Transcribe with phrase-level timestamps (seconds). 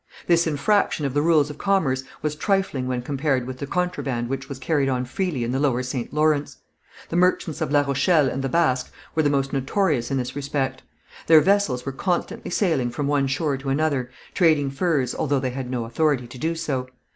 [0.25, 4.49] This infraction of the rules of commerce was trifling when compared with the contraband which
[4.49, 6.11] was carried on freely in the lower St.
[6.11, 6.57] Lawrence.
[7.09, 10.81] The merchants of La Rochelle and the Basques were the most notorious in this respect.
[11.27, 15.69] Their vessels were constantly sailing from one shore to another, trading furs, although they had
[15.69, 16.87] no authority to do so.